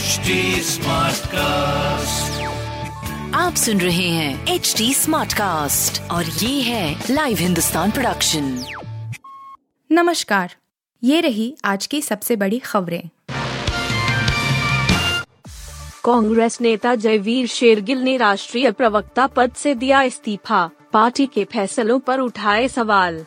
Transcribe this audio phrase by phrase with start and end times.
[0.00, 0.30] HD
[1.26, 2.42] cast
[3.34, 8.64] आप सुन रहे हैं एच डी स्मार्ट कास्ट और ये है लाइव हिंदुस्तान प्रोडक्शन
[9.92, 10.54] नमस्कार।
[11.04, 13.08] ये रही आज की सबसे बड़ी खबरें।
[16.04, 22.20] कांग्रेस नेता जयवीर शेरगिल ने राष्ट्रीय प्रवक्ता पद से दिया इस्तीफा पार्टी के फैसलों पर
[22.20, 23.24] उठाए सवाल।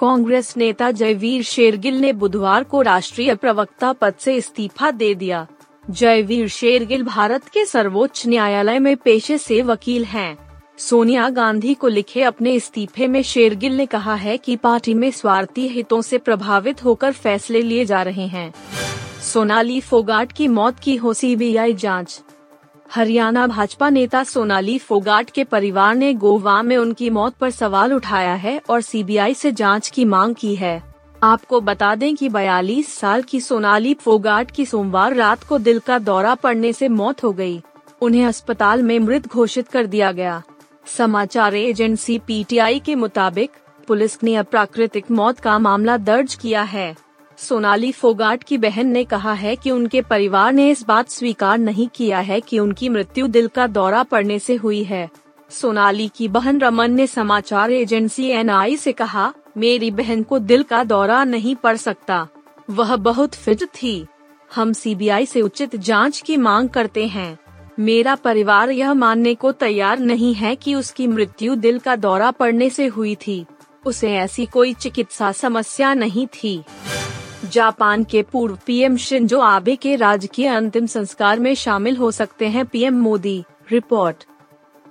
[0.00, 5.46] कांग्रेस नेता जयवीर शेरगिल ने बुधवार को राष्ट्रीय प्रवक्ता पद से इस्तीफा दे दिया।
[5.90, 10.36] जयवीर शेरगिल भारत के सर्वोच्च न्यायालय में पेशे से वकील हैं।
[10.78, 15.68] सोनिया गांधी को लिखे अपने इस्तीफे में शेरगिल ने कहा है कि पार्टी में स्वार्थी
[15.68, 18.52] हितों से प्रभावित होकर फैसले लिए जा रहे हैं।
[19.22, 22.20] सोनाली फोगाट की मौत की हो सीबीआई जाँच।
[22.94, 28.34] हरियाणा भाजपा नेता सोनाली फोगाट के परिवार ने गोवा में उनकी मौत पर सवाल उठाया
[28.34, 30.95] है और सीबीआई से जाँच की मांग की है।
[31.26, 35.98] आपको बता दें कि 42 साल की सोनाली फोगाट की सोमवार रात को दिल का
[35.98, 37.62] दौरा पड़ने से मौत हो गई।
[38.00, 40.42] उन्हें अस्पताल में मृत घोषित कर दिया गया।
[40.86, 43.50] समाचार एजेंसी पीटीआई के मुताबिक,
[43.86, 46.94] पुलिस ने अप्राकृतिक मौत का मामला दर्ज किया है।
[47.38, 51.88] सोनाली फोगाट की बहन ने कहा है कि उनके परिवार ने इस बात स्वीकार नहीं
[51.94, 55.08] किया है कि उनकी मृत्यु दिल का दौरा पड़ने से हुई है।
[55.50, 60.84] सोनाली की बहन रमन ने समाचार एजेंसी एनआई से कहा मेरी बहन को दिल का
[60.84, 62.28] दौरा नहीं पड़ सकता।
[62.70, 64.06] वह बहुत फिट थी।
[64.54, 67.38] हम सीबीआई से उचित जाँच की मांग करते हैं।
[67.80, 72.70] मेरा परिवार यह मानने को तैयार नहीं है कि उसकी मृत्यु दिल का दौरा पड़ने
[72.70, 73.46] से हुई थी।
[73.86, 76.62] उसे ऐसी कोई चिकित्सा समस्या नहीं थी।
[77.44, 82.66] जापान के पूर्व पीएम शिंजो आबे के राजकीय अंतिम संस्कार में शामिल हो सकते हैं
[82.66, 84.24] पीएम मोदी। रिपोर्ट।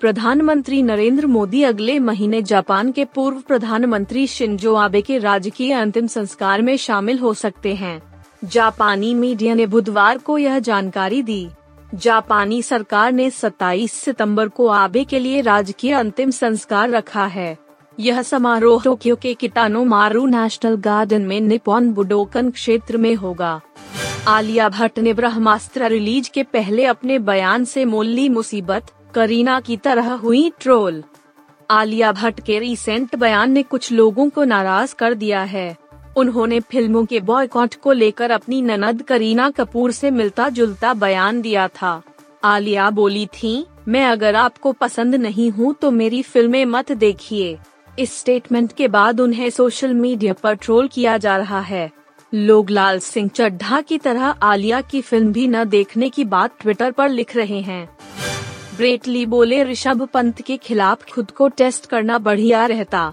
[0.06, 6.62] प्रधानमंत्री नरेंद्र मोदी अगले महीने जापान के पूर्व प्रधानमंत्री शिंजो आबे के राजकीय अंतिम संस्कार
[6.62, 8.02] में शामिल हो सकते हैं।
[8.44, 11.50] जापानी मीडिया ने बुधवार को यह जानकारी दी।
[11.96, 17.58] जापानी सरकार ने 27 सितंबर को आबे के लिए राजकीय अंतिम संस्कार रखा है।
[18.00, 23.62] यह समारोह टोक्यो के किटानो मारू नेशनल गार्डन में निपोन बुडोकन क्षेत्र में होगा।
[24.28, 28.84] आलिया भट्ट ने ब्रह्मास्त्र रिलीज़ के पहले अपने बयान से मोल्ली मुसीबत
[29.16, 31.04] करीना की तरह हुई ट्रोल।
[31.70, 35.78] आलिया भट्ट के रिसेंट बयान ने कुछ लोगों को नाराज़ कर दिया है।
[36.18, 41.68] उन्होंने फ़िल्मों के बॉयकॉट को लेकर अपनी ननद करीना कपूर से मिलता जुलता बयान दिया
[41.68, 42.02] था।
[42.44, 47.58] आलिया बोली थी, मैं अगर आपको पसंद नहीं हूँ तो मेरी फ़िल्में मत देखिए।
[48.00, 51.90] इस स्टेटमेंट के बाद उन्हें सोशल मीडिया पर ट्रोल किया जा रहा है।
[52.34, 56.92] लोग लाल सिंह चड्ढा की तरह आलिया की फ़िल्म भी न देखने की बात ट्विटर
[56.92, 57.88] पर लिख रहे हैं।
[58.78, 63.12] ब्रेटली बोले, ऋषभ पंत के खिलाफ खुद को टेस्ट करना बढ़िया रहता।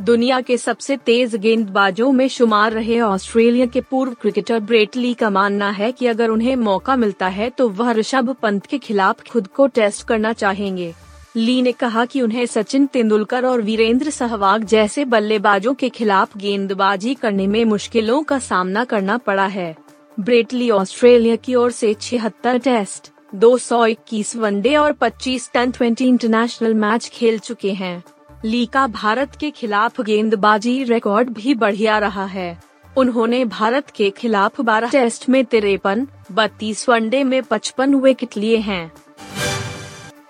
[0.00, 5.70] दुनिया के सबसे तेज गेंदबाजों में शुमार रहे ऑस्ट्रेलिया के पूर्व क्रिकेटर ब्रेटली का मानना
[5.70, 9.66] है कि अगर उन्हें मौका मिलता है तो वह ऋषभ पंत के खिलाफ खुद को
[9.66, 10.92] टेस्ट करना चाहेंगे।
[11.36, 17.14] ली ने कहा कि उन्हें सचिन तेंदुलकर और वीरेंद्र सहवाग जैसे बल्लेबाजों के खिलाफ गेंदबाजी
[17.14, 19.74] करने में मुश्किलों का सामना करना पड़ा है।
[20.20, 26.04] ब्रेटली ऑस्ट्रेलिया की ओर से छिहत्तर टेस्ट दो सौ इक्कीस वनडे और 25 टेन ट्वेंटी
[26.04, 28.04] इंटरनेशनल मैच खेल चुके हैं।
[28.44, 32.62] ली का भारत के खिलाफ गेंदबाजी रिकॉर्ड भी बढ़िया रहा है।
[32.96, 38.92] उन्होंने भारत के खिलाफ 12 टेस्ट में तिरपन, बत्तीस वनडे में 55 विकेट लिए हैं।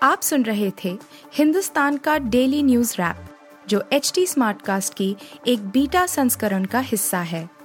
[0.03, 0.97] आप सुन रहे थे
[1.33, 3.15] हिंदुस्तान का डेली न्यूज़ रैप,
[3.69, 5.15] जो एच टी स्मार्ट कास्ट की
[5.47, 7.55] एक बीटा संस्करण का हिस्सा है।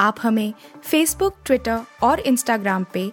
[0.00, 0.52] आप हमें
[0.82, 3.12] फेसबुक ट्विटर और इंस्टाग्राम पे